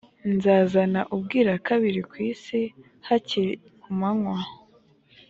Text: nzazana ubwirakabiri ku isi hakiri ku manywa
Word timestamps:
nzazana 0.33 1.01
ubwirakabiri 1.15 2.01
ku 2.09 2.15
isi 2.29 2.61
hakiri 3.07 3.51
ku 3.81 3.89
manywa 3.99 4.37